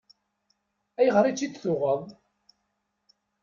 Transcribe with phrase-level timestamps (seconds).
[0.99, 2.03] Ayɣer i tt-id-tuɣeḍ?